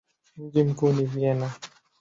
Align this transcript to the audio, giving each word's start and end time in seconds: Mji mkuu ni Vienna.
Mji 0.37 0.63
mkuu 0.63 0.93
ni 0.93 1.05
Vienna. 1.05 1.53